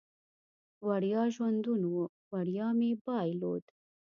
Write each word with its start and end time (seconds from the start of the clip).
وړیا 0.87 1.23
ژوندون 1.35 1.81
و، 1.91 1.95
وړیا 2.31 2.67
مې 2.79 2.91
بایلود 3.05 3.65